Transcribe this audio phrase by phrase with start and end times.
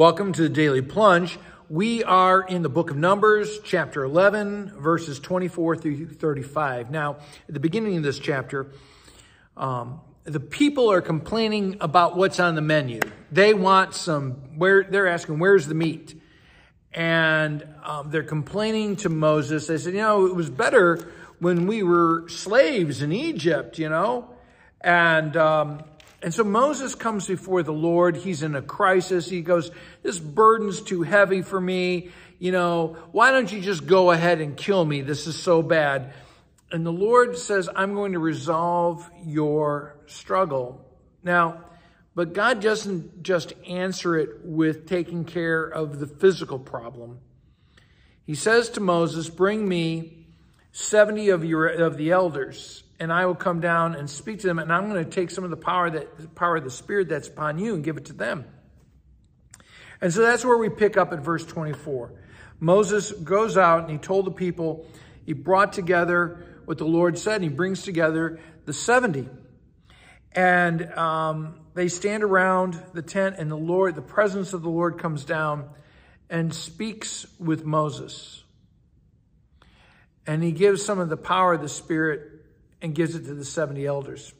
[0.00, 1.38] Welcome to the Daily Plunge.
[1.68, 6.90] We are in the book of Numbers, chapter 11, verses 24 through 35.
[6.90, 8.68] Now, at the beginning of this chapter,
[9.58, 13.00] um, the people are complaining about what's on the menu.
[13.30, 16.18] They want some, where they're asking, where's the meat?
[16.94, 19.66] And um, they're complaining to Moses.
[19.66, 24.30] They said, you know, it was better when we were slaves in Egypt, you know?
[24.80, 25.84] And um,
[26.22, 28.16] and so Moses comes before the Lord.
[28.16, 29.28] He's in a crisis.
[29.28, 29.70] He goes,
[30.02, 32.10] this burden's too heavy for me.
[32.38, 35.00] You know, why don't you just go ahead and kill me?
[35.00, 36.12] This is so bad.
[36.70, 40.84] And the Lord says, I'm going to resolve your struggle.
[41.22, 41.64] Now,
[42.14, 47.18] but God doesn't just answer it with taking care of the physical problem.
[48.24, 50.26] He says to Moses, bring me
[50.72, 54.58] 70 of your, of the elders and I will come down and speak to them,
[54.58, 57.08] and I'm going to take some of the power that the power of the Spirit
[57.08, 58.44] that's upon you and give it to them.
[60.02, 62.12] And so that's where we pick up at verse 24.
[62.60, 64.86] Moses goes out and he told the people,
[65.24, 69.28] he brought together what the Lord said, and he brings together the 70.
[70.32, 74.98] And um, they stand around the tent, and the Lord, the presence of the Lord
[74.98, 75.70] comes down
[76.28, 78.44] and speaks with Moses.
[80.26, 82.39] And he gives some of the power of the Spirit
[82.82, 84.32] and gives it to the 70 elders.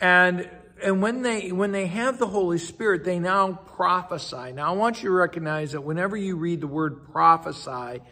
[0.00, 0.48] And
[0.82, 4.52] and when they when they have the Holy Spirit, they now prophesy.
[4.52, 8.02] Now I want you to recognize that whenever you read the word prophesy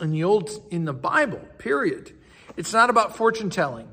[0.00, 2.12] in the old in the Bible, period,
[2.56, 3.88] it's not about fortune telling.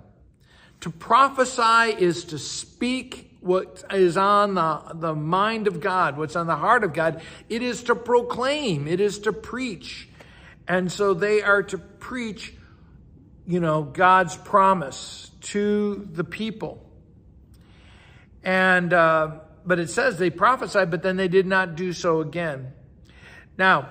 [0.82, 6.48] To prophesy is to speak what is on the, the mind of God, what's on
[6.48, 7.22] the heart of God.
[7.50, 10.10] It is to proclaim, it is to preach.
[10.68, 12.54] And so they are to preach
[13.46, 16.88] you know, God's promise to the people.
[18.44, 22.74] And, uh, but it says they prophesied, but then they did not do so again.
[23.58, 23.90] Now,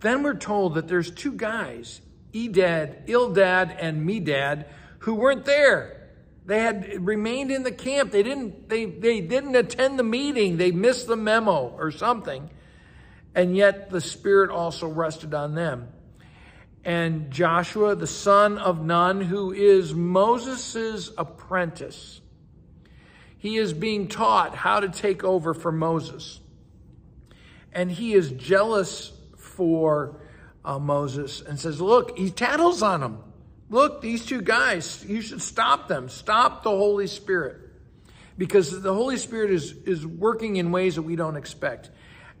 [0.00, 2.00] then we're told that there's two guys,
[2.32, 4.66] Edad, Eldad, and Medad,
[5.00, 6.08] who weren't there.
[6.46, 8.12] They had remained in the camp.
[8.12, 10.56] They didn't, they, they didn't attend the meeting.
[10.56, 12.50] They missed the memo or something.
[13.34, 15.88] And yet the Spirit also rested on them
[16.84, 22.20] and Joshua, the son of Nun, who is Moses' apprentice.
[23.36, 26.40] He is being taught how to take over for Moses.
[27.72, 30.20] And he is jealous for
[30.64, 33.18] uh, Moses and says, Look, he tattles on him.
[33.68, 36.08] Look, these two guys, you should stop them.
[36.08, 37.58] Stop the Holy Spirit.
[38.36, 41.90] Because the Holy Spirit is, is working in ways that we don't expect.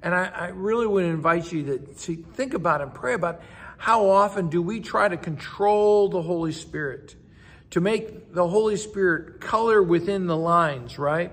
[0.02, 3.42] And I, I really would invite you to, to think about and pray about
[3.80, 7.16] how often do we try to control the Holy Spirit?
[7.70, 11.32] To make the Holy Spirit color within the lines, right?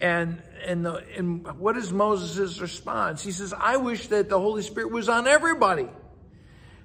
[0.00, 3.22] And and the and what is Moses' response?
[3.22, 5.88] He says, I wish that the Holy Spirit was on everybody.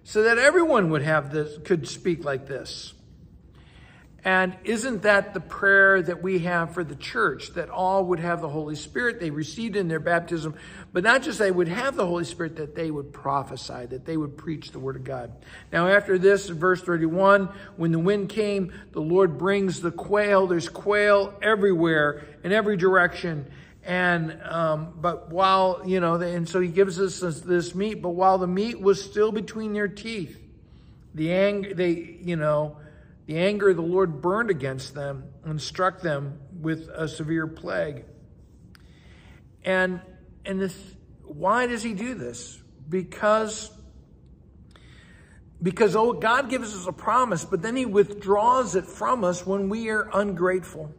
[0.03, 2.93] So that everyone would have this could speak like this.
[4.27, 8.41] And isn't that the prayer that we have for the church, that all would have
[8.41, 9.21] the Holy Spirit?
[9.21, 10.55] They received in their baptism,
[10.91, 14.17] but not just they would have the Holy Spirit, that they would prophesy, that they
[14.17, 15.31] would preach the word of God.
[15.71, 20.45] Now, after this, verse 31, when the wind came, the Lord brings the quail.
[20.45, 23.49] There's quail everywhere, in every direction.
[23.85, 28.09] And, um, but while, you know, and so he gives us this, this meat, but
[28.09, 30.37] while the meat was still between their teeth,
[31.15, 32.75] the anger, they, you know,
[33.27, 38.05] the anger of the Lord burned against them and struck them with a severe plague.
[39.63, 39.99] And,
[40.45, 40.75] and this,
[41.23, 42.57] why does he do this?
[42.87, 43.69] Because,
[45.61, 49.67] because oh, God gives us a promise, but then he withdraws it from us when
[49.67, 50.93] we are ungrateful.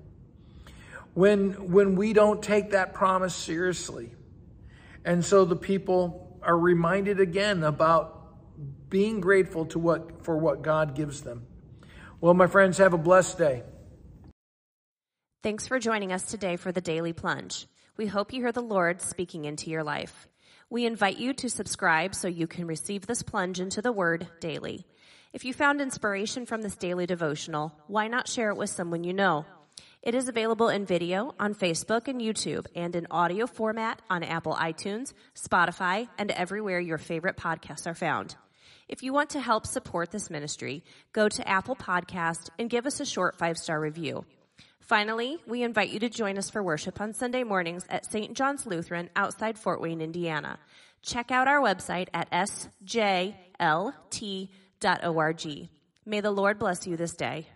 [1.14, 4.12] When, when we don't take that promise seriously.
[5.02, 10.94] And so the people are reminded again about being grateful to what, for what God
[10.94, 11.46] gives them.
[12.20, 13.62] Well, my friends, have a blessed day.
[15.44, 17.68] Thanks for joining us today for the Daily Plunge.
[17.96, 20.26] We hope you hear the Lord speaking into your life.
[20.68, 24.84] We invite you to subscribe so you can receive this plunge into the Word daily.
[25.32, 29.12] If you found inspiration from this daily devotional, why not share it with someone you
[29.12, 29.46] know?
[30.02, 34.54] It is available in video on Facebook and YouTube and in audio format on Apple
[34.54, 38.34] iTunes, Spotify, and everywhere your favorite podcasts are found.
[38.88, 40.82] If you want to help support this ministry,
[41.12, 44.24] go to Apple Podcast and give us a short five-star review.
[44.80, 48.32] Finally, we invite you to join us for worship on Sunday mornings at St.
[48.34, 50.58] John's Lutheran outside Fort Wayne, Indiana.
[51.02, 52.88] Check out our website at sjlt.org.
[56.06, 57.46] May the Lord bless you this day.